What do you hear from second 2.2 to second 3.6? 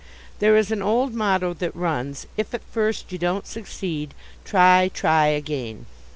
"If at first you don't